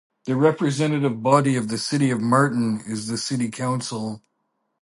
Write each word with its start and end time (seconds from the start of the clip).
The 0.25 0.35
representative 0.35 1.21
body 1.21 1.55
of 1.55 1.67
the 1.67 1.77
city 1.77 2.09
of 2.09 2.19
Martin 2.19 2.81
is 2.87 3.05
the 3.05 3.19
city 3.19 3.51
council. 3.51 4.23